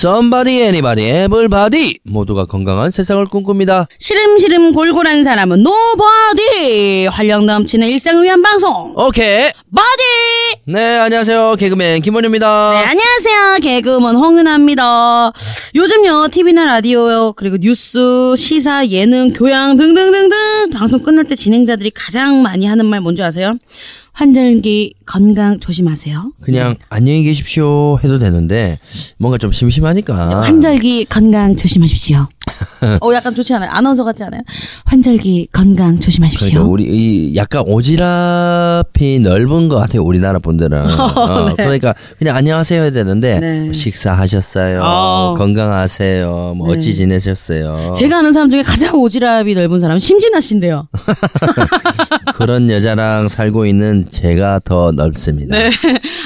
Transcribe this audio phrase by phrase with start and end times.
[0.00, 3.86] Somebody, anybody, everybody 모두가 건강한 세상을 꿈꿉니다.
[3.98, 9.50] 시름시름 골골한 사람은 nobody 활력 넘치는 일상을 위한 방송 오케이.
[9.74, 11.56] 바디 네, 안녕하세요.
[11.58, 12.72] 개그맨 김원효입니다.
[12.72, 15.32] 네, 안녕하세요 개그우먼 홍은아입니다
[15.74, 22.66] 요즘요 TV나 라디오 그리고 뉴스 시사 예능 교양 등등등등 방송 끝날 때 진행자들이 가장 많이
[22.66, 23.54] 하는 말 뭔지 아세요?
[24.16, 26.32] 환절기 건강 조심하세요.
[26.40, 28.78] 그냥 안녕히 계십시오 해도 되는데
[29.18, 30.40] 뭔가 좀 심심하니까.
[30.40, 32.26] 환절기 건강 조심하십시오
[33.02, 33.70] 어 약간 좋지 않아요?
[33.70, 34.40] 아나운서 같지 않아요?
[34.84, 41.94] 환절기 건강 조심하십시오 그러니까 우리 이 약간 오지랖이 넓은 것 같아요 우리나라 분들은 어, 그러니까
[42.18, 43.60] 그냥 안녕하세요 해야 되는데 네.
[43.64, 45.34] 뭐 식사하셨어요 어.
[45.36, 50.88] 건강하세요 뭐 어찌 지내셨어요 제가 아는 사람 중에 가장 오지랖이 넓은 사람은 심진아 씨인데요.
[52.34, 55.70] 그런 여자랑 살고 있는 제가 더 넓습니다 네.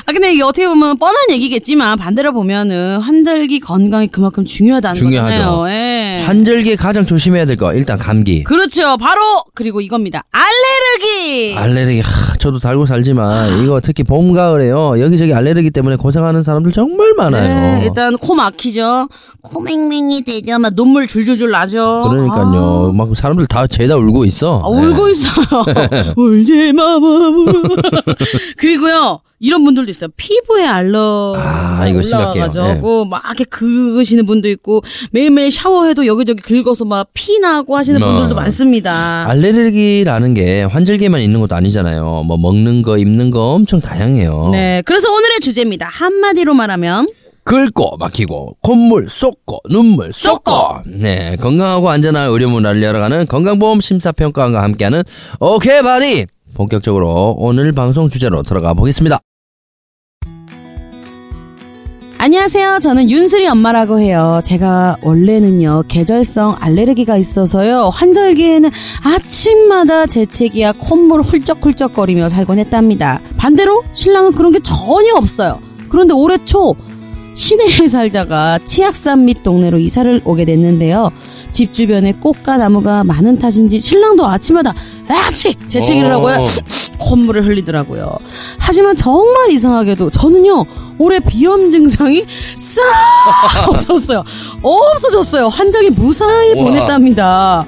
[0.06, 5.36] 아 근데 이게 어떻게 보면 뻔한 얘기겠지만 반대로 보면은 환절기 건강이 그만큼 중요하다는 중요하죠.
[5.38, 5.68] 거잖아요.
[5.70, 6.09] 예.
[6.30, 8.96] 환절기에 가장 조심해야 될 거 일단 감기 그렇죠.
[8.96, 9.20] 바로
[9.54, 10.22] 그리고 이겁니다.
[10.30, 11.56] 알레르기.
[11.58, 17.12] 알레르기 하, 저도 달고 살지만 이거 특히 봄 가을에요 여기저기 알레르기 때문에 고생하는 사람들 정말
[17.16, 17.42] 많아요
[17.78, 19.08] 네, 일단 코 막히죠.
[19.42, 20.58] 코 맹맹이 되죠.
[20.60, 22.06] 막 눈물 줄줄줄 나죠.
[22.08, 25.10] 그러니까요 막 사람들 다 죄다 울고 있어 아, 울고 네.
[25.12, 26.14] 있어요.
[26.16, 26.98] 울지 마,
[28.56, 30.10] 그리고요, 이런 분들도 있어요.
[30.16, 31.90] 피부에 알러지가 아.
[31.90, 38.06] 올라와가지고 막 이렇게 긁으시는 분도 있고 매일매일 샤워해도 여기저기 긁어서 막 피 나고 하시는 어.
[38.06, 39.26] 분들도 많습니다.
[39.28, 42.24] 알레르기라는 게 환절기에만 있는 것도 아니잖아요.
[42.26, 44.50] 뭐 먹는 거, 입는 거 엄청 다양해요.
[44.52, 45.86] 네, 그래서 오늘의 주제입니다.
[45.90, 47.08] 한마디로 말하면
[47.44, 50.52] 긁고 막히고 콧물 쏟고 눈물 쏟고
[50.86, 55.02] 네 건강하고 안전한 의료 문화를 열어가는 건강보험 심사평가원과 함께하는
[55.40, 59.18] 오케이 바디 본격적으로 오늘 방송 주제로 들어가 보겠습니다.
[62.22, 62.80] 안녕하세요.
[62.82, 64.42] 저는 윤슬이 엄마라고 해요.
[64.44, 68.70] 제가 원래는요, 계절성 알레르기가 있어서요, 환절기에는
[69.02, 73.22] 아침마다 재채기야 콧물 훌쩍훌쩍거리며 살곤 했답니다.
[73.38, 75.60] 반대로 신랑은 그런 게 전혀 없어요.
[75.88, 76.76] 그런데 올해 초,
[77.40, 81.10] 시내에 살다가 치악산 밑 동네로 이사를 오게 됐는데요.
[81.50, 84.74] 집 주변에 꽃과 나무가 많은 탓인지 신랑도 아침마다
[85.08, 86.16] 아치 재채기를 어.
[86.20, 86.44] 하고요.
[86.98, 88.12] 콧물을 흘리더라고요.
[88.58, 90.66] 하지만 정말 이상하게도 저는요
[90.98, 92.26] 올해 비염 증상이
[92.58, 94.22] 싹 없었어요.
[94.62, 95.48] 없어졌어요.
[95.48, 96.54] 환장이 무사히.
[96.54, 97.64] 보냈답니다.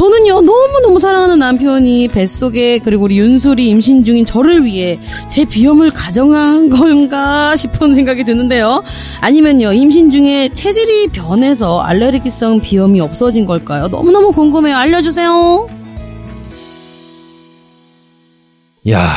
[0.00, 6.68] 저는요 너무너무 사랑하는 남편이 뱃속에 그리고 우리 윤솔이 임신 중인 저를 위해 제 비염을 가정한
[6.68, 8.82] 건가 싶은 생각이 드는데요.
[9.22, 13.88] 아니면요 임신 중에 체질이 변해서 알레르기성 비염이 없어진 걸까요?
[13.88, 14.76] 너무너무 궁금해요.
[14.76, 15.66] 알려주세요.
[18.90, 19.08] 야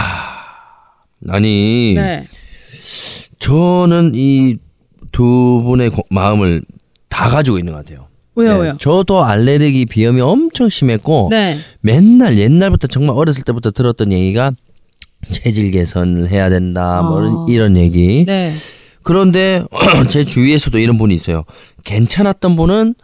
[1.27, 2.25] 아니 네.
[3.39, 4.55] 저는 이
[5.11, 6.61] 두 분의 고- 마음을
[7.09, 8.07] 다 가지고 있는 것 같아요.
[8.35, 8.77] 왜요 네, 왜요?
[8.79, 11.57] 저도 알레르기 비염이 엄청 심했고 네.
[11.81, 14.51] 맨날 옛날부터 정말 어렸을 때부터 들었던 얘기가
[15.31, 17.45] 체질 개선을 해야 된다 뭐 이런- 어.
[17.49, 18.23] 이런 얘기.
[18.25, 18.53] 네.
[19.03, 19.63] 그런데
[20.09, 21.43] 제 주위에서도 이런 분이 있어요.
[21.83, 22.95] 괜찮았던 분은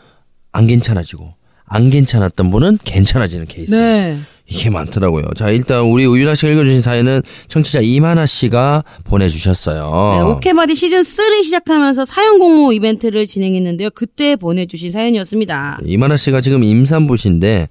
[0.51, 1.33] 안 괜찮아지고
[1.65, 3.73] 안 괜찮았던 분은 괜찮아지는 케이스.
[3.75, 4.17] 네.
[4.47, 5.25] 이게 많더라고요.
[5.35, 10.15] 자 일단 우리 우윤아 씨가 읽어주신 사연은 청취자 이만아 씨가 보내주셨어요.
[10.17, 13.89] 네, 오케바디 시즌 3 시작하면서 사연 공모 이벤트를 진행했는데요.
[13.91, 15.79] 그때 보내주신 사연이었습니다.
[15.83, 17.69] 이만아 씨가 지금 임산부신데,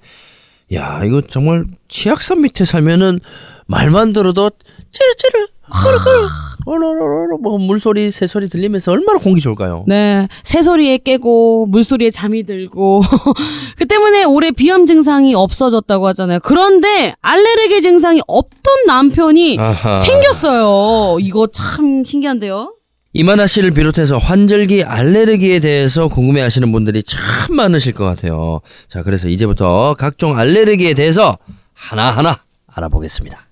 [0.75, 3.21] 야, 이거 정말 치악산 밑에 살면은
[3.67, 4.51] 말만 들어도
[4.91, 6.27] 찌르찌르, 꼬르꼬르,
[6.67, 9.85] 오로로로 뭐 물소리, 새소리 들리면서 얼마나 공기 좋을까요?
[9.87, 13.03] 네, 새소리에 깨고 물소리에 잠이 들고
[13.77, 16.41] 그 때문에 올해 비염 증상이 없어졌다고 하잖아요.
[16.43, 19.97] 그런데 알레르기 증상이 없던 남편이 아하.
[19.97, 21.19] 생겼어요.
[21.21, 22.75] 이거 참 신기한데요.
[23.17, 27.21] 이만아 씨를 비롯해서 환절기 알레르기에 대해서 궁금해 하시는 분들이 참
[27.55, 28.61] 많으실 것 같아요.
[28.89, 31.39] 자, 그래서 이제부터 각종 알레르기에 대해서
[31.75, 32.39] 하나하나
[32.75, 33.47] 알아보겠습니다.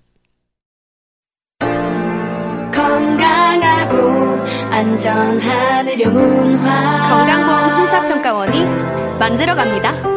[5.87, 8.65] 의료 문화 건강보험 심사평가원이
[9.19, 10.12] 만들어갑니다.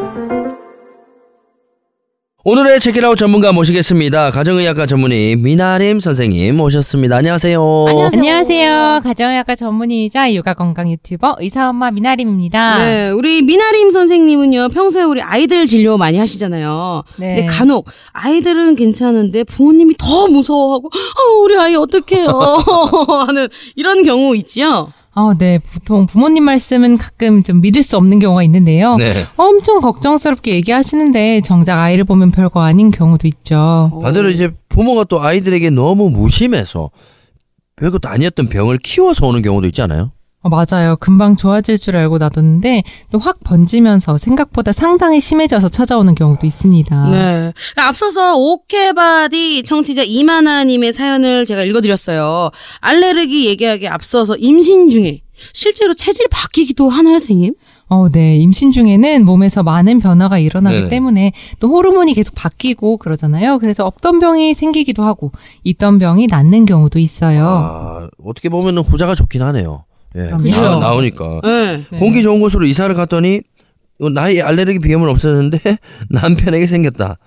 [2.47, 4.29] 오늘의 체키라웃 전문가 모시겠습니다.
[4.29, 7.15] 가정의학과 전문의 미나림 선생님 모셨습니다.
[7.15, 7.85] 안녕하세요.
[8.13, 9.01] 안녕하세요.
[9.03, 12.77] 가정의학과 전문의이자 육아 건강 유튜버 의사 엄마 미나림입니다.
[12.77, 17.01] 네, 우리 미나림 선생님은요, 평소에 우리 아이들 진료 많이 하시잖아요.
[17.17, 17.33] 네.
[17.33, 22.27] 근데 간혹 아이들은 괜찮은데 부모님이 더 무서워하고, 아, 우리 아이 어떡해요.
[23.25, 24.91] 하는 이런 경우 있지요?
[25.15, 25.59] 어, 네.
[25.59, 28.97] 보통 부모님 말씀은 가끔 좀 믿을 수 없는 경우가 있는데요.
[28.97, 29.13] 네.
[29.37, 33.97] 엄청 걱정스럽게 얘기하시는데 정작 아이를 보면 별거 아닌 경우도 있죠.
[34.03, 36.91] 반대로 이제 부모가 또 아이들에게 너무 무심해서
[37.77, 40.11] 별것도 아니었던 병을 키워서 오는 경우도 있지 않아요?
[40.45, 40.95] 어, 맞아요.
[40.99, 47.09] 금방 좋아질 줄 알고 놔뒀는데 또 확 번지면서 생각보다 상당히 심해져서 찾아오는 경우도 있습니다.
[47.09, 47.51] 네.
[47.77, 52.51] 앞서서 오케바디 청취자 이만아님의 사연을 제가 읽어드렸어요.
[52.81, 55.21] 알레르기 얘기하기 앞서서 임신 중에
[55.53, 57.55] 실제로 체질이 바뀌기도 하나요, 선생님?
[57.87, 58.37] 어, 네.
[58.37, 60.89] 임신 중에는 몸에서 많은 변화가 일어나기 네네.
[60.89, 63.57] 때문에 또 호르몬이 계속 바뀌고 그러잖아요.
[63.57, 65.31] 그래서 없던 병이 생기기도 하고
[65.63, 67.47] 있던 병이 낫는 경우도 있어요.
[67.47, 69.85] 아, 어떻게 보면 후자가 좋긴 하네요.
[70.17, 70.23] 예.
[70.27, 70.49] 그럼요.
[70.49, 71.41] 나, 나오니까.
[71.43, 71.83] 네.
[71.91, 71.97] 네.
[71.97, 73.41] 공기 좋은 곳으로 이사를 갔더니
[73.99, 75.59] 이거 나의 알레르기 비염은 없었는데
[76.09, 77.17] 남편에게 생겼다.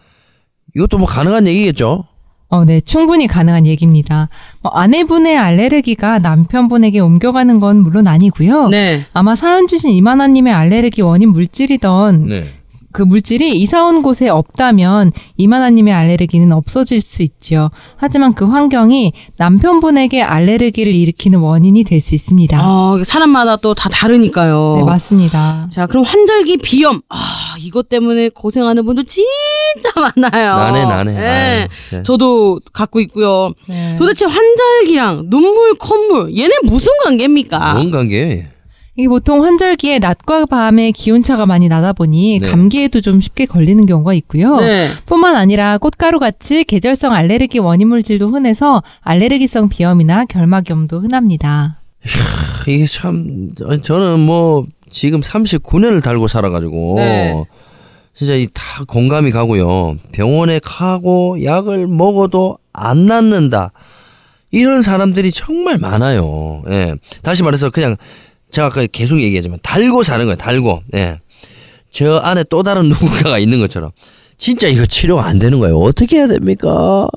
[0.74, 2.04] 이것도 뭐 가능한 얘기겠죠?
[2.50, 2.80] 어, 네.
[2.80, 4.28] 충분히 가능한 얘기입니다.
[4.62, 8.68] 뭐 아내분의 알레르기가 남편분에게 옮겨가는 건 물론 아니고요.
[8.68, 9.04] 네.
[9.12, 12.44] 아마 사연 주신 이만화님의 알레르기 원인 물질이던 네.
[12.92, 17.70] 그 물질이 이사 온 곳에 없다면 이만화님의 알레르기는 없어질 수 있죠.
[17.96, 22.58] 하지만 그 환경이 남편분에게 알레르기를 일으키는 원인이 될 수 있습니다.
[22.62, 24.76] 어, 사람마다 또 다 다르니까요.
[24.78, 25.68] 네, 맞습니다.
[25.70, 27.00] 자, 그럼 환절기 비염.
[27.08, 27.16] 아,
[27.58, 30.56] 이것 때문에 고생하는 분들 진짜 많아요.
[30.56, 31.12] 나네 나네.
[31.12, 31.26] 네.
[31.60, 32.02] 아유, 네.
[32.02, 33.52] 저도 갖고 있고요.
[33.66, 33.96] 네.
[33.98, 37.74] 도대체 환절기랑 눈물, 콧물, 얘네 무슨 관계입니까?
[37.74, 38.48] 뭔 관계?
[38.98, 42.50] 이게 보통 환절기에 낮과 밤에 기온차가 많이 나다 보니 네.
[42.50, 44.56] 감기에도 좀 쉽게 걸리는 경우가 있고요.
[44.56, 44.88] 네.
[45.06, 51.78] 뿐만 아니라 꽃가루 같이 계절성 알레르기 원인 물질도 흔해서 알레르기성 비염이나 결막염도 흔합니다.
[52.66, 53.52] 이게 참
[53.82, 57.44] 저는 뭐 지금 39년을 달고 살아가지고 네.
[58.14, 59.96] 진짜 이 다 공감이 가고요.
[60.10, 63.70] 병원에 가고 약을 먹어도 안 낫는다.
[64.50, 66.64] 이런 사람들이 정말 많아요.
[66.68, 66.96] 예.
[67.22, 67.96] 다시 말해서 그냥
[68.50, 70.36] 제가 아까 계속 얘기하지만 달고 사는 거예요.
[70.36, 70.82] 달고.
[70.94, 71.20] 예.
[71.90, 73.90] 저 안에 또 다른 누군가가 있는 것처럼
[74.36, 75.78] 진짜 이거 치료가 안 되는 거예요.
[75.78, 77.08] 어떻게 해야 됩니까?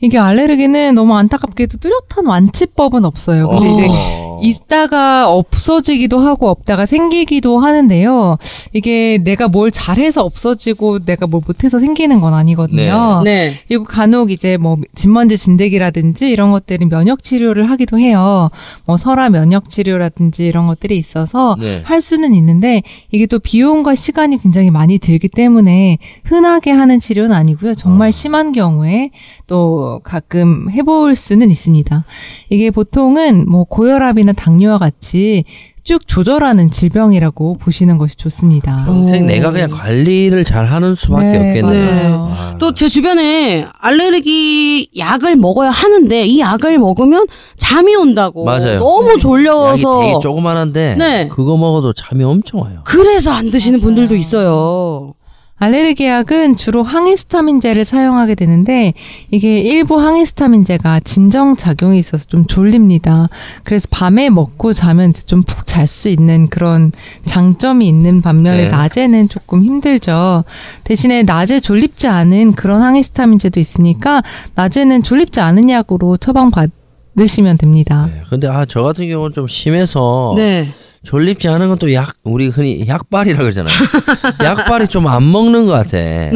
[0.00, 3.48] 이게 알레르기는 너무 안타깝게도 뚜렷한 완치법은 없어요.
[3.48, 4.40] 근데 이제 어.
[4.40, 8.38] 있다가 없어지기도 하고 없다가 생기기도 하는데요.
[8.72, 13.22] 이게 내가 뭘 잘해서 없어지고 내가 뭘 못해서 생기는 건 아니거든요.
[13.24, 13.54] 네.
[13.66, 18.50] 그리고 간혹 이제 뭐 진먼지 진드기라든지 이런 것들은 면역 치료를 하기도 해요.
[18.84, 21.82] 뭐 설화 면역 치료라든지 이런 것들이 있어서 네.
[21.84, 27.74] 할 수는 있는데 이게 또 비용과 시간이 굉장히 많이 들기 때문에 흔하게 하는 치료는 아니고요.
[27.74, 29.10] 정말 심한 경우에
[29.46, 32.04] 또 가끔 해볼 수는 있습니다.
[32.50, 35.44] 이게 보통은 뭐 고혈압이나 당뇨와 같이
[35.88, 38.84] 쭉 조절하는 질병이라고 보시는 것이 좋습니다.
[38.84, 42.28] 평생 내가 그냥 관리를 잘 하는 수밖에 네, 없겠네요.
[42.30, 42.56] 아.
[42.58, 47.26] 또제 주변에 알레르기 약을 먹어야 하는데 이 약을 먹으면
[47.56, 48.44] 잠이 온다고.
[48.44, 48.80] 맞아요.
[48.80, 50.00] 너무 약이 졸려서.
[50.02, 51.28] 되게 조그만한데 네.
[51.28, 52.80] 그거 먹어도 잠이 엄청 와요.
[52.84, 55.14] 그래서 안 드시는 분들도 있어요.
[55.58, 58.92] 알레르기 약은 주로 항히스타민제를 사용하게 되는데
[59.30, 63.28] 이게 일부 항히스타민제가 진정 작용이 있어서 좀 졸립니다.
[63.64, 66.92] 그래서 밤에 먹고 자면 좀 푹 잘 수 있는 그런
[67.24, 68.68] 장점이 있는 반면에 네.
[68.70, 70.44] 낮에는 조금 힘들죠.
[70.84, 74.22] 대신에 낮에 졸립지 않은 그런 항히스타민제도 있으니까
[74.54, 76.70] 낮에는 졸립지 않은 약으로 처방 받
[77.18, 78.08] 으시면 됩니다.
[78.12, 78.22] 네.
[78.30, 80.68] 근데 아 저 같은 경우는 좀 심해서 네.
[81.04, 83.74] 졸립지 않은 건 또 약 우리 흔히 약발이라 그러잖아요.
[84.42, 85.96] 약발이 좀 안 먹는 것 같아.
[85.98, 86.32] 예.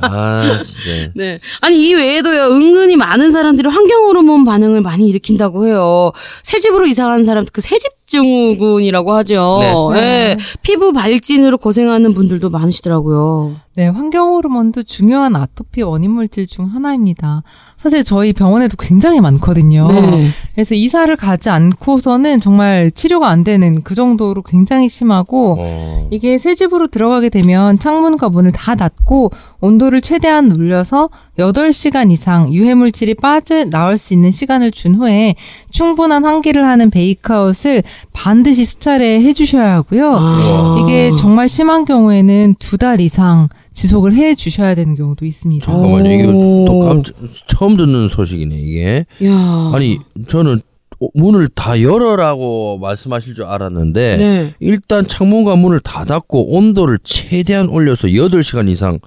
[0.00, 1.10] 아 진짜.
[1.14, 1.38] 네.
[1.60, 6.12] 아니, 이 외에도요, 은근히 많은 사람들이 환경 호르몬 반응을 많이 일으킨다고 해요.
[6.42, 9.90] 새 집으로 이사간 사람, 그 새집 증후군이라고 하죠.
[9.94, 10.00] 네.
[10.00, 10.36] 예.
[10.62, 13.54] 피부 발진으로 고생하는 분들도 많으시더라고요.
[13.76, 17.44] 네, 환경 호르몬도 중요한 아토피 원인 물질 중 하나입니다.
[17.78, 19.88] 사실 저희 병원에도 굉장히 많거든요.
[19.90, 20.28] 네.
[20.54, 26.08] 그래서 이사를 가지 않고서는 정말 치료가 안 되는 그 정도로 굉장히 심하고 어.
[26.10, 32.74] 이게 새 집으로 들어가게 되면 창문과 문을 다 닫고 온도를 최대한 눌려서 8시간 이상 유해
[32.74, 35.36] 물질이 빠져 나올 수 있는 시간을 준 후에
[35.70, 40.14] 충분한 환기를 하는 베이크아웃을 반드시 수차례 해주셔야 하고요.
[40.16, 40.78] 아.
[40.84, 45.64] 이게 정말 심한 경우에는 두 달 이상 지속을 해 주셔야 되는 경우도 있습니다.
[45.66, 46.10] 잠깐만요.
[46.10, 46.64] 이게 오.
[46.66, 47.14] 또 깜짝
[47.46, 49.04] 처음 듣는 소식이네 이게.
[49.24, 49.70] 야.
[49.74, 50.60] 아니 저는
[51.02, 54.54] 어, 문을 다 열어라고 말씀하실 줄 알았는데 네.
[54.60, 58.98] 일단 창문과 문을 다 닫고 온도를 최대한 올려서 8시간 이상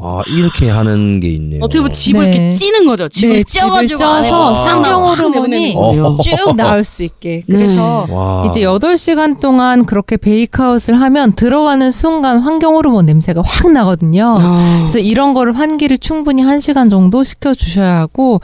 [0.00, 1.60] 아 이렇게 하는 게 있네요.
[1.62, 2.28] 어떻게 보면 집을 네.
[2.30, 3.08] 이렇게 찌는 거죠.
[3.08, 5.74] 집을 네, 찌어가지고 안에 쪄서 싹 나오고 확 호르몬이.
[6.22, 7.42] 쭉 나올 수 있게.
[7.46, 7.56] 네.
[7.56, 8.46] 그래서 와.
[8.48, 14.36] 이제 8시간 동안 그렇게 베이크아웃을 하면 들어가는 순간 환경 호르몬 냄새가 확 나거든요.
[14.38, 14.78] 아.
[14.82, 18.40] 그래서 이런 거를 환기를 충분히 1시간 정도 시켜 주셔야 하고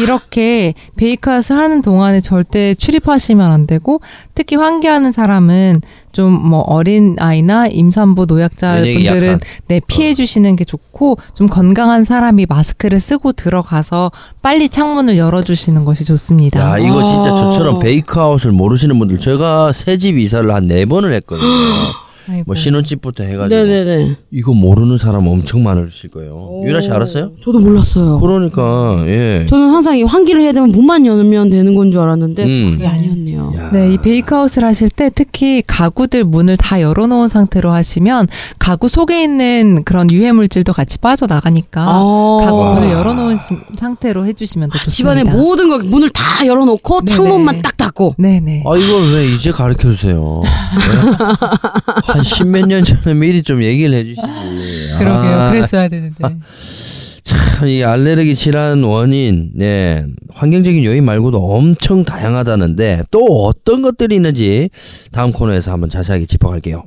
[0.00, 4.00] 이렇게 베이크아웃을 하는 동안에 절대 출입하시면 안 되고
[4.34, 5.80] 특히 환기하는 사람은
[6.12, 9.38] 좀 뭐 어린 아이나 임산부 노약자 분들은.
[9.68, 10.91] 네 피해 주시는 게 좋고
[11.34, 14.10] 좀 건강한 사람이 마스크를 쓰고 들어가서
[14.42, 16.60] 빨리 창문을 열어 주시는 것이 좋습니다.
[16.60, 17.34] 야 이거 진짜 아.
[17.34, 21.46] 저처럼 베이크아웃을 모르시는 분들 제가 새 집 이사를 한 네 번을 했거든요.
[22.28, 22.44] 아이고.
[22.46, 24.16] 뭐 신혼집부터 해가지고 네네네.
[24.30, 26.62] 이거 모르는 사람 엄청 많으실 거예요.
[26.64, 27.32] 유나 씨 알았어요?
[27.42, 28.18] 저도 몰랐어요.
[28.20, 29.44] 그러니까 예.
[29.48, 32.70] 저는 항상 이 환기를 해야 되면 문만 열면 되는 건 줄 알았는데 음.
[32.70, 33.52] 그게 아니었네요.
[33.56, 33.70] 야.
[33.72, 39.82] 네, 이 베이크아웃을 하실 때 특히 가구들 문을 다 열어놓은 상태로 하시면 가구 속에 있는
[39.84, 42.38] 그런 유해 물질도 같이 빠져나가니까 아.
[42.40, 42.92] 가구 문을 와.
[42.92, 44.90] 열어놓은 시- 상태로 해주시면 더 좋습니다.
[45.22, 47.16] 집안의 모든 거 문을 다 열어놓고 네네.
[47.16, 48.14] 창문만 딱 닫고.
[48.18, 48.62] 네네.
[48.66, 50.34] 아 이걸 왜 이제 가르쳐 주세요?
[52.12, 54.26] 한 십몇 년 전에 미리 좀 얘기를 해주시지.
[54.98, 55.40] 그러게요.
[55.40, 56.16] 아, 그랬어야 되는데.
[57.22, 64.70] 참, 이 알레르기 질환 원인, 네, 환경적인 요인 말고도 엄청 다양하다는데 또 어떤 것들이 있는지
[65.12, 66.84] 다음 코너에서 한번 자세하게 짚어갈게요.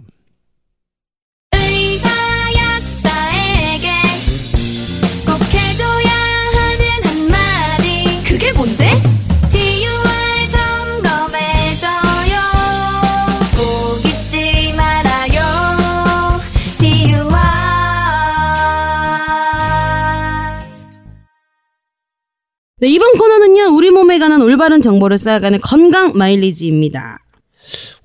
[22.77, 27.24] 네, 이번 코너는요, 우리 몸에 관한 올바른 정보를 쌓아가는 건강 마일리지입니다.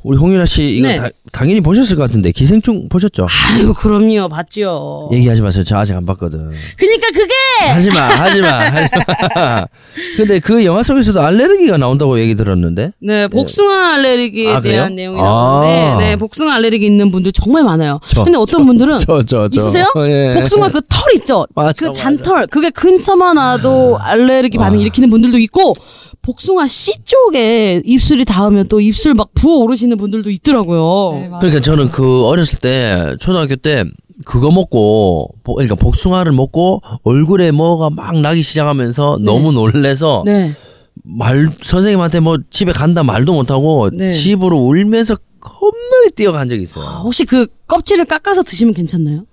[0.02, 0.96] 우리 홍윤아 씨 이거 네.
[0.96, 3.26] 다- 당연히 보셨을 것 같은데 기생충 보셨죠?
[3.28, 5.10] 아유, 그럼요, 봤죠.
[5.12, 5.62] 얘기하지 마세요.
[5.64, 6.50] 저 아직 안 봤거든.
[6.78, 7.34] 그니까 그게!
[7.70, 8.88] 하지 마, 하지 마, 하지
[9.34, 9.66] 마.
[10.16, 12.92] 근데 그 영화 속에서도 알레르기가 나온다고 얘기 들었는데.
[13.00, 14.60] 네, 복숭아 알레르기에 아?
[14.62, 15.96] 대한 내용이 나오는데, 아.
[15.98, 18.00] 네, 복숭아 알레르기 있는 분들 정말 많아요.
[18.08, 19.58] 저, 근데 어떤 분들은 저, 저, 저.
[19.60, 19.84] 있으세요?
[20.08, 20.32] 예.
[20.34, 21.46] 복숭아 그 털 있죠?
[21.54, 22.02] 맞아, 그 맞아.
[22.02, 22.46] 잔털.
[22.46, 24.82] 그게 근처만 와도 알레르기 반응 와.
[24.82, 25.74] 일으키는 분들도 있고,
[26.22, 31.18] 복숭아 씨 쪽에 입술이 닿으면 또 입술 막 부어 오르시는 분들도 있더라고요.
[31.18, 31.28] 네.
[31.40, 33.84] 그러니까 저는 그 어렸을 때 초등학교 때
[34.24, 40.54] 그거 먹고 보- 그러니까 복숭아를 먹고 얼굴에 뭐가 막 나기 시작하면서 너무 놀래서 네.
[41.02, 44.12] 말 선생님한테 뭐 집에 간다 말도 못하고 네.
[44.12, 47.00] 집으로 울면서 겁나게 뛰어간 적이 있어요.
[47.02, 49.24] 혹시 그 껍질을 깎아서 드시면 괜찮나요?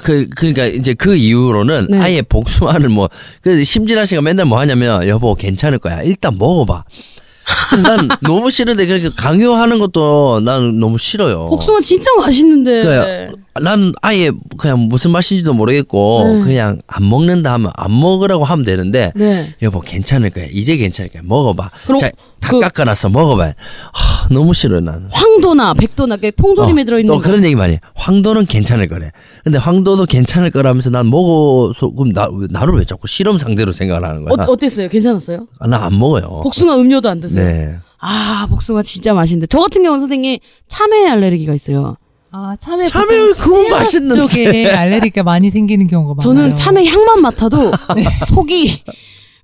[0.00, 1.98] 그 그러니까 이제 그 이후로는 네.
[2.00, 6.84] 아예 복숭아를 뭐그 심진아 씨가 맨날 뭐 하냐면 여보 괜찮을 거야 일단 먹어봐.
[7.84, 11.46] 난 너무 싫은데 그렇게 강요하는 것도 난 너무 싫어요.
[11.46, 12.84] 복숭아 진짜 맛있는데.
[12.84, 13.32] 그래요.
[13.60, 16.42] 난 아예 그냥 무슨 맛인지도 모르겠고 네.
[16.44, 19.54] 그냥 안 먹는다 하면 안 먹으라고 하면 되는데 네.
[19.60, 21.70] 여보 괜찮을 거야 이제 괜찮을 거야 먹어봐
[22.00, 23.52] 자, 다 그- 깎아놨어 먹어봐
[24.22, 27.22] 하, 너무 싫어 나는 황도나 백도나 그 통조림에 어, 들어있는 또 거.
[27.22, 29.10] 그런 얘기 많이 해 황도는 괜찮을 거래
[29.44, 34.24] 근데 황도도 괜찮을 거라면서 난 먹어서 그럼 나, 나를 왜 자꾸 실험 상대로 생각을 하는
[34.24, 34.88] 거야 어, 어땠어요?
[34.88, 35.46] 괜찮았어요?
[35.68, 37.44] 나안 먹어요 복숭아 음료도 안 드세요?
[37.44, 39.46] 네 아, 복숭아 진짜 맛있는데.
[39.46, 41.96] 저 같은 경우는 선생님 참외 알레르기가 있어요.
[42.32, 44.14] 아, 참외 참외 씨앗 맛있는데.
[44.16, 46.34] 쪽에 알레르기가 많이 생기는 경우가 많아요.
[46.42, 47.70] 저는 참외 향만 맡아도
[48.26, 48.82] 속이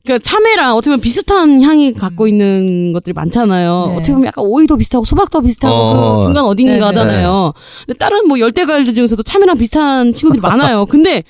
[0.09, 3.88] 그 참외랑 어떻게 보면 비슷한 향이 갖고 있는 것들이 많잖아요.
[3.88, 3.97] 네.
[3.97, 6.17] 어떻게 보면 약간 오이도 비슷하고 수박도 비슷하고 어.
[6.21, 7.53] 그 중간 어딘가잖아요.
[7.87, 10.87] 근데 다른 뭐 열대 과일들 중에서도 참외랑 비슷한 친구들이 많아요.
[10.87, 11.25] 근데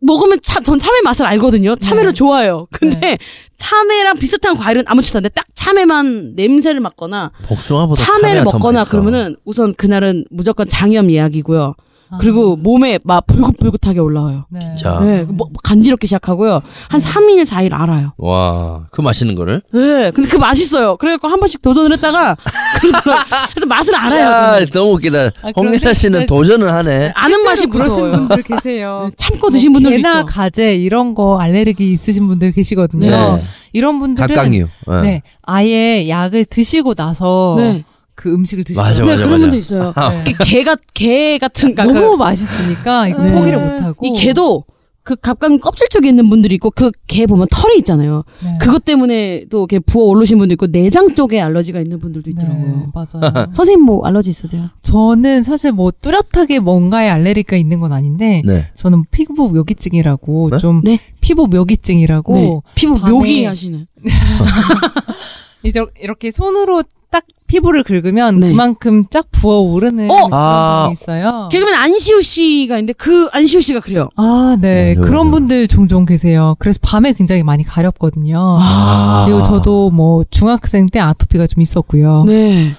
[0.00, 1.76] 먹으면 차, 전 참외 맛을 알거든요.
[1.76, 2.14] 참외를 네.
[2.14, 2.66] 좋아해요.
[2.70, 3.18] 근데
[3.58, 8.90] 참외랑 비슷한 과일은 아무렇지도 않은데 딱 참외만 냄새를 맡거나 복숭아보다 참외를 먹거나 맛있어.
[8.90, 11.74] 그러면은 우선 그날은 무조건 장염 예약이고요.
[12.18, 14.46] 그리고 몸에 막 불긋불긋하게 올라와요.
[14.50, 14.74] 네.
[14.76, 14.98] 자.
[15.00, 16.62] 네, 뭐 간지럽기 시작하고요.
[16.88, 18.12] 한 3일, 4일 알아요.
[18.16, 19.62] 와, 그 맛있는 거를?
[19.72, 20.96] 네, 근데 그 맛있어요.
[20.96, 22.36] 그래갖고 한 번씩 도전을 했다가,
[22.80, 23.24] 그러더라고요.
[23.54, 24.66] 그래서 맛을 알아요, 아, 저는.
[24.72, 25.18] 너무 웃기다.
[25.18, 27.12] 아, 홍민아 그런데 씨는 진짜- 도전을 하네.
[27.14, 28.12] 아는 맛이 그러신 무서워요.
[28.28, 29.02] 분들 계세요.
[29.10, 30.26] 네, 참고 드신 분들 도 개나 있죠.
[30.26, 33.10] 가재 이런 거 알레르기 있으신 분들 계시거든요.
[33.36, 33.44] 네.
[33.72, 34.66] 이런 분들은 각각류.
[34.86, 34.96] 어.
[35.02, 37.84] 네 아예 약을 드시고 나서 네.
[38.18, 38.82] 그 음식을 드시죠.
[38.82, 39.40] 맞아, 네, 맞아, 그런 맞아.
[39.42, 39.94] 분도 있어요.
[39.96, 40.24] 네.
[40.28, 43.32] 이게 개가, 개 같은, 그러니까 너무 그- 맛있으니까 이거 네.
[43.32, 44.64] 포기를 못 하고 이 개도
[45.04, 48.24] 그 갑각 껍질 쪽에 있는 분들이 있고 그 개 보면 털이 있잖아요.
[48.42, 48.58] 네.
[48.60, 52.66] 그것 때문에 또 이렇게 부어 오르신 분도 있고 내장 쪽에 알러지가 있는 분들도 있더라고요.
[52.66, 53.46] 네, 맞아요.
[53.54, 54.64] 선생님 뭐 알러지 있으세요?
[54.82, 58.66] 저는 사실 뭐 뚜렷하게 뭔가에 알레르기가 있는 건 아닌데 네.
[58.74, 60.58] 저는 피부 묘기증이라고 네?
[60.58, 60.98] 좀 네.
[61.20, 62.60] 피부 묘기증이라고 네.
[62.74, 63.86] 피부 묘기 하시는.
[65.62, 68.48] 이제 이렇게 손으로 딱 피부를 긁으면 네.
[68.50, 70.14] 그만큼 쫙 부어오르는 어!
[70.14, 70.90] 그런 아.
[70.92, 71.48] 있어요.
[71.50, 74.08] 개그맨 안시우 씨가 있는데 그 안시우 씨가 그래요.
[74.16, 74.94] 아, 네.
[74.94, 75.30] 맞아요, 그런.
[75.30, 76.54] 분들 종종 계세요.
[76.58, 78.58] 그래서 밤에 굉장히 많이 가렵거든요.
[78.60, 79.24] 아.
[79.26, 82.24] 그리고 저도 뭐 중학생 때 아토피가 좀 있었고요.
[82.26, 82.72] 네.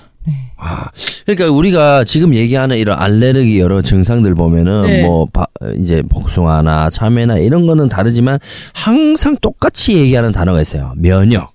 [0.62, 0.89] 아,
[1.25, 5.03] 그러니까 우리가 지금 얘기하는 이런 알레르기 여러 증상들 보면은 네.
[5.03, 5.45] 뭐 바-
[5.77, 8.38] 이제 복숭아나 참외나 이런 거는 다르지만
[8.74, 10.93] 항상 똑같이 얘기하는 단어가 있어요.
[10.98, 11.53] 면역.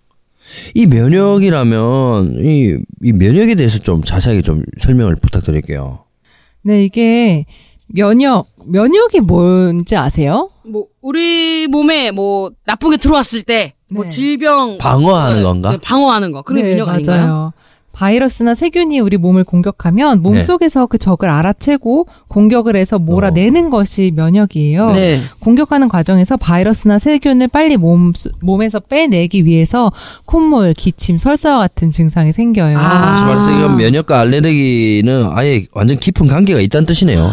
[0.75, 6.05] 이 면역이라면 이, 이 면역에 대해서 좀 자세하게 좀 설명을 부탁드릴게요.
[6.63, 7.45] 네, 이게
[7.89, 10.51] 면역, 면역이 뭔지 아세요?
[10.67, 14.09] 뭐 우리 몸에 뭐 나쁜 게 들어왔을 때 뭐 네.
[14.09, 15.71] 질병 방어하는 네, 건가?
[15.73, 16.43] 네, 방어하는 거.
[16.43, 17.27] 그게 면역 아닌가요?
[17.27, 17.53] 맞아요.
[17.95, 20.43] 바이러스나 세균이 우리 몸을 공격하면 몸 네.
[20.43, 24.93] 속에서 그 적을 알아채고 공격을 해서 몰아내는 것이 면역이에요.
[24.93, 25.21] 네.
[25.39, 29.93] 공격하는 과정에서 바이러스나 세균을 빨리 몸, 몸에서 빼내기 위해서
[30.27, 32.77] 콧물, 기침, 설사와 같은 증상이 생겨요.
[32.77, 33.15] 아.
[33.15, 37.31] 다시 말해서 이건 면역과 알레르기는 아예 완전 깊은 관계가 있다는 뜻이네요.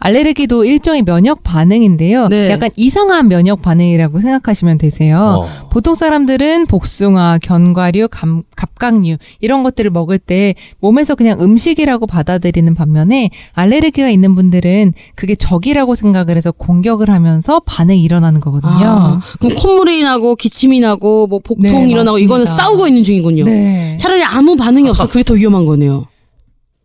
[0.00, 2.28] 알레르기도 일종의 면역 반응인데요.
[2.28, 2.50] 네.
[2.50, 5.46] 약간 이상한 면역 반응이라고 생각하시면 되세요.
[5.46, 5.68] 어.
[5.70, 13.30] 보통 사람들은 복숭아, 견과류, 감, 갑각류 이런 것들을 먹을 때 몸에서 그냥 음식이라고 받아들이는 반면에
[13.54, 18.70] 알레르기가 있는 분들은 그게 적이라고 생각을 해서 공격을 하면서 반응이 일어나는 거거든요.
[18.72, 22.62] 아, 그럼 콧물이 나고 기침이 나고 뭐 복통 네, 일어나고 이거는 맞습니다.
[22.64, 23.44] 싸우고 있는 중이군요.
[23.44, 23.96] 네.
[23.98, 26.06] 차라리 아무 반응이 없어 그게 더 위험한 거네요.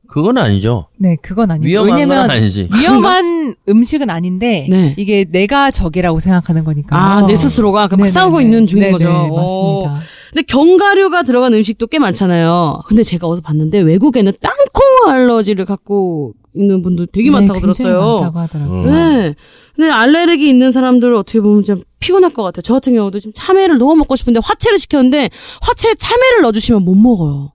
[0.10, 0.88] 그건 아니죠.
[0.98, 2.70] 네, 그건 아니고 위험한 건 왜냐면 아니지.
[2.80, 4.96] 위험한 음식은 아닌데 네.
[4.98, 6.98] 이게 내가 적이라고 생각하는 거니까.
[6.98, 9.08] 아, 내 스스로가 그막 싸우고 있는 중인 거죠.
[9.10, 9.84] 네, 오.
[9.84, 10.17] 맞습니다.
[10.32, 12.82] 근데 견과류가 들어간 음식도 꽤 많잖아요.
[12.88, 18.14] 근데 제가 어디서 봤는데 외국에는 땅콩 알러지를 갖고 있는 분들 되게 많다고 네, 굉장히 들었어요.
[18.20, 18.82] 많다고 하더라고요.
[18.82, 18.86] 음.
[18.88, 19.36] 네.
[19.76, 22.62] 근데 알레르기 있는 사람들 어떻게 보면 좀 피곤할 것 같아요.
[22.64, 25.30] 저 같은 경우도 지금 참외를 너무 먹고 싶은데 화채를 시켰는데
[25.62, 27.52] 화채에 참외를 넣어주시면 못 먹어요.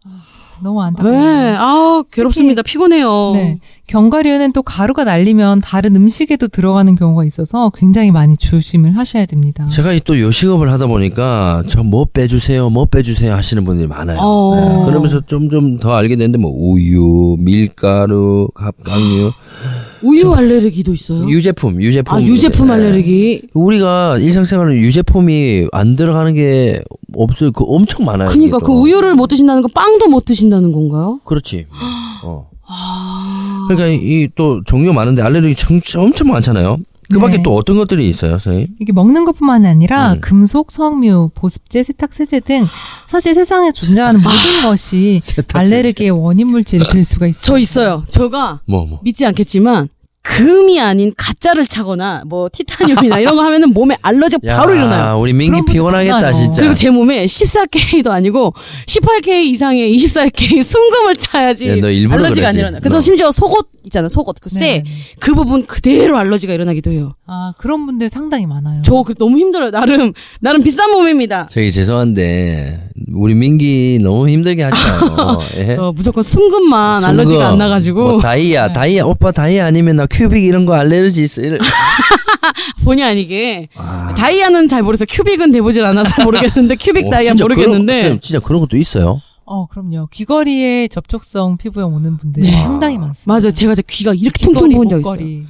[0.63, 0.87] 너무 네.
[0.87, 1.57] 안타까워요.
[1.59, 2.63] 아, 괴롭습니다.
[2.63, 3.33] 피곤해요.
[3.35, 3.59] 네.
[3.93, 9.69] 견과류는 또 가루가 날리면 다른 음식에도 들어가는 경우가 있어서 굉장히 많이 조심을 하셔야 됩니다.
[9.69, 14.19] 제가 이또 요식업을 하다 보니까 저 뭐 빼주세요, 뭐 빼주세요 하시는 분들이 많아요.
[14.21, 14.55] 어.
[14.57, 19.31] 네, 그러면서 좀 좀 더 알게 됐는데 뭐 우유, 밀가루, 갑각류,
[20.03, 21.29] 우유 알레르기도 있어요?
[21.29, 22.17] 유제품, 유제품.
[22.17, 22.73] 아, 유제품 네.
[22.75, 23.43] 알레르기.
[23.53, 26.83] 우리가 일상생활에 유제품이 안 들어가는 게
[27.15, 27.53] 없어요.
[27.53, 28.29] 그 엄청 많아요.
[28.31, 28.81] 그니까 그 또.
[28.81, 31.21] 우유를 못 드신다는 거 빵도 못 드신다는 건가요?
[31.25, 31.67] 그렇지.
[32.25, 32.49] 어.
[32.73, 33.67] 아.
[33.69, 36.79] 그러니까 이 또 종류 많은데 알레르기 참- 엄청 많잖아요.
[37.13, 37.43] 그 밖에 네.
[37.43, 38.69] 또 어떤 것들이 있어요, 선생님?
[38.81, 40.21] 이게 먹는 것뿐만 아니라 음.
[40.23, 42.67] 금속, 석류, 보습제, 세탁세제 등
[43.07, 45.59] 사실 세상에 존재하는 모든 것이 세탁세제.
[45.75, 47.43] 알레르기의 원인 물질이 될 수가 있어요.
[47.43, 48.05] 저 있어요.
[48.09, 49.01] 저가 뭐, 뭐.
[49.03, 49.89] 믿지 않겠지만
[50.23, 55.19] 금이 아닌 가짜를 차거나 뭐 티타늄이나 이런 거 하면은 몸에 알러지가 야, 바로 일어나요.
[55.21, 56.33] 우리 민기 그런 분들 피곤하겠다, 많아요.
[56.35, 56.63] 진짜.
[56.63, 58.55] 그리고 제 몸에 14K도 아니고
[58.87, 62.59] 18K 이상의 24K 순금을 차야지 야, 너 일부러 알러지가 안 그러지.
[62.61, 62.79] 일어나.
[62.79, 63.01] 그래서 너.
[63.01, 64.61] 심지어 속옷 있잖아, 속옷 그 쇠.
[64.61, 64.91] 네, 네.
[65.21, 67.15] 그 부분 그대로 알러지가 일어나기도 해요.
[67.27, 68.83] 아, 그런 분들 상당히 많아요.
[68.83, 69.71] 저그 너무 힘들어요.
[69.71, 71.49] 나름 나름 비싼 몸입니다.
[71.51, 75.41] 저기 죄송한데 우리 민기 너무 힘들게 하지 마요.
[75.57, 75.71] 예?
[75.71, 80.43] 저 무조건 순금만 알러지가 순금, 안 나가지고 뭐 다이아, 다이아 오빠 다이아 아니면 나 큐빅
[80.45, 81.43] 이런 거 알레르기 있어.
[81.43, 81.59] 이런-
[82.85, 84.15] 본의 아니게 아.
[84.17, 85.07] 다이아는 잘 모르겠어요.
[85.11, 89.21] 큐빅은 돼보질 않아서 모르겠는데 큐빅 어, 다이아 모르겠는데 그런, 진짜 그런 것도 있어요.
[89.53, 90.09] 어, 그럼요.
[90.11, 92.57] 귀걸이에 접촉성 피부염 오는 분들이 네.
[92.63, 93.23] 상당히 많습니다.
[93.31, 95.45] 맞아 제가 귀가 이렇게 퉁퉁 귀걸이, 부은 적 있어요.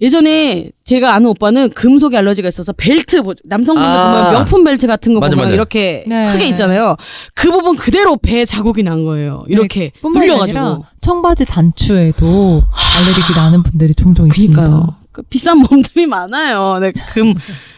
[0.00, 4.14] 예전에 제가 아는 오빠는 금속에 알러지가 있어서 벨트 보- 남성분들 아.
[4.16, 5.54] 보면 명품 벨트 같은 거 맞아, 보면 맞아.
[5.54, 6.32] 이렇게 네.
[6.32, 6.96] 크게 있잖아요.
[7.34, 9.44] 그 부분 그대로 배 자국이 난 거예요.
[9.48, 10.84] 이렇게 네, 눌려가지고.
[11.02, 12.64] 청바지 단추에도
[12.96, 14.60] 알레르기 나는 분들이 종종 있습니다.
[14.60, 14.94] 그니까요.
[15.12, 16.78] 그 비싼 몸들이 많아요.
[16.80, 17.34] 네, 금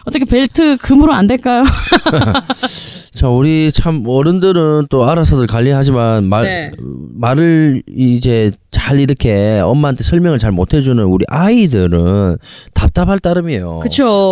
[0.07, 1.65] 어떻게 벨트 금으로 안 될까요?
[3.15, 6.73] 자, 우리 참 어른들은 또 알아서들 관리하지만 말 네.
[7.15, 12.37] 말을 이제 잘 이렇게 엄마한테 설명을 잘 못 해주는 우리 아이들은
[12.75, 13.79] 답답할 따름이에요.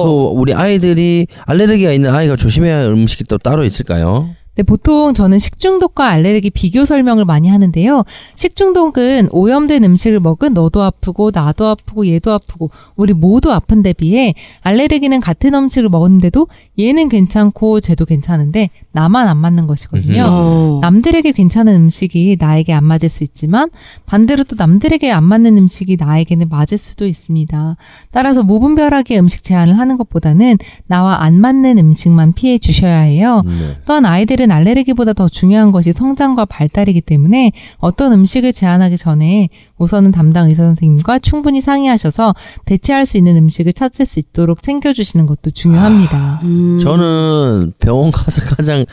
[0.04, 4.28] 또 우리 아이들이 알레르기가 있는 아이가 조심해야 할 음식이 또 따로 있을까요?
[4.54, 8.04] 네, 보통 저는 식중독과 알레르기 비교 설명을 많이 하는데요.
[8.36, 14.34] 식중독은 오염된 음식을 먹은 너도 아프고 나도 아프고 얘도 아프고 우리 모두 아픈 데 비해
[14.60, 20.24] 알레르기는 같은 음식을 먹었는데도 얘는 괜찮고 쟤도 괜찮은데 나만 안 맞는 것이거든요.
[20.26, 20.78] 어.
[20.82, 23.70] 남들에게 괜찮은 음식이 나에게 안 맞을 수 있지만
[24.04, 27.76] 반대로 또 남들에게 안 맞는 음식이 나에게는 맞을 수도 있습니다.
[28.10, 33.42] 따라서 무분별하게 음식 제한을 하는 것보다는 나와 안 맞는 음식만 피해 주셔야 해요.
[33.46, 33.52] 네.
[33.86, 40.10] 또한 아이들은 아이들은 알레르기보다 더 중요한 것이 성장과 발달이기 때문에 어떤 음식을 제한하기 전에 우선은
[40.10, 46.40] 담당 의사 선생님과 충분히 상의하셔서 대체할 수 있는 음식을 찾을 수 있도록 챙겨주시는 것도 중요합니다.
[46.42, 46.80] 음.
[46.82, 48.84] 저는 병원 가서 가장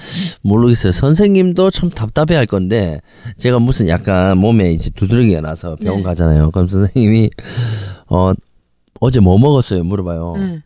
[0.42, 0.92] 모르겠어요.
[0.92, 3.02] 선생님도 참 답답해 할 건데,
[3.38, 6.04] 제가 무슨 약간 몸에 이제 두드러기가 나서 병원 네.
[6.04, 6.52] 가잖아요.
[6.52, 7.30] 그럼 선생님이,
[8.08, 8.34] 어,
[9.00, 9.84] 어제 뭐 먹었어요?
[9.84, 10.34] 물어봐요.
[10.38, 10.60] 네.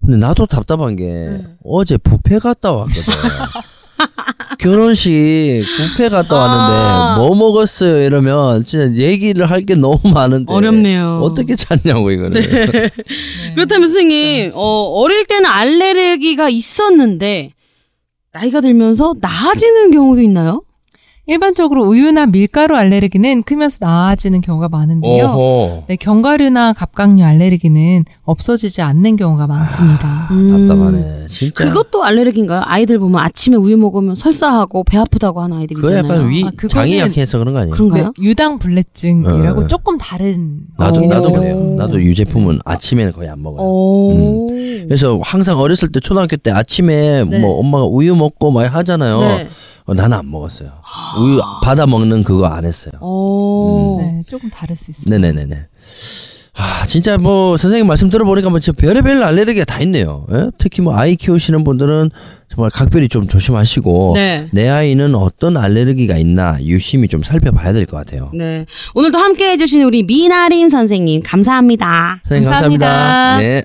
[0.00, 3.02] 근데 나도 답답한 게, 어제 뷔페 갔다 왔거든.
[4.58, 5.64] 결혼식
[5.96, 8.02] 뷔페 갔다 왔는데 뭐 먹었어요?
[8.02, 10.52] 이러면 진짜 얘기를 할 게 너무 많은데.
[10.52, 11.20] 어렵네요.
[11.22, 12.40] 어떻게 찾냐고 이거는
[13.54, 17.52] 그렇다면 선생님, 어, 어릴 때는 알레르기가 있었는데,
[18.32, 20.62] 나이가 들면서 나아지는 경우도 있나요?
[21.32, 25.84] 일반적으로 우유나 밀가루 알레르기는 크면서 나아지는 경우가 많은데요.
[25.88, 30.28] 네, 견과류나 갑각류 알레르기는 없어지지 않는 경우가 많습니다.
[30.28, 31.68] 답답하네 진짜 음.
[31.68, 32.60] 그것도 알레르기인가요?
[32.66, 36.04] 아이들 보면 아침에 우유 먹으면 설사하고 배 아프다고 하는 아이들이 있잖아요.
[36.04, 37.74] 약간 위 아, 장이 약해서 그런 거 아니에요?
[37.74, 38.04] 그런가요?
[38.04, 39.66] 네, 유당 불내증이라고 어.
[39.68, 41.32] 조금 다른 나도 나도 오.
[41.32, 41.74] 그래요.
[41.78, 43.66] 나도 유제품은 아침에는 거의 안 먹어요.
[43.66, 44.48] 오.
[44.84, 47.38] 그래서 항상 어렸을 때 초등학교 때 아침에 네.
[47.38, 49.46] 뭐 엄마가 우유 먹고 막 하잖아요.
[49.86, 49.92] 네.
[49.92, 50.70] 어, 나는 안 먹었어요.
[51.20, 52.92] 우유 받아 먹는 그거 안 했어요.
[53.00, 53.98] 오.
[54.00, 55.18] 네, 조금 다를 수 있습니다.
[55.18, 55.66] 네네네네.
[56.54, 60.26] 아 진짜 뭐 선생님 말씀 들어보니까 뭐 진짜 별의별 알레르기가 다 있네요.
[60.32, 60.50] 예?
[60.58, 62.10] 특히 뭐 아이 키우시는 분들은
[62.54, 64.48] 정말 각별히 좀 조심하시고 네.
[64.52, 68.30] 내 아이는 어떤 알레르기가 있나 유심히 좀 살펴봐야 될 것 같아요.
[68.34, 68.66] 네.
[68.94, 72.20] 오늘도 함께 해주신 우리 미나림 선생님, 감사합니다.
[72.24, 72.86] 선생님 감사합니다.
[72.86, 73.38] 감사합니다.
[73.38, 73.62] 네.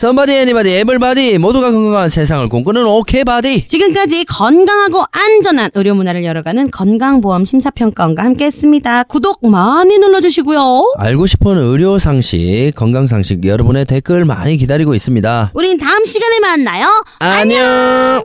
[0.00, 6.70] Somebody anybody everybody 모두가 건강한 세상을 꿈꾸는 오케이 바디 지금까지 건강하고 안전한 의료 문화를 열어가는
[6.70, 9.02] 건강보험 심사평가원과 함께 했습니다.
[9.02, 10.94] 구독 많이 눌러주시고요.
[10.96, 15.50] 알고 싶은 의료 상식 건강 상식 여러분의 댓글 많이 기다리고 있습니다.
[15.52, 16.86] 우린 다음 시간에 만나요.
[17.18, 18.24] 안녕.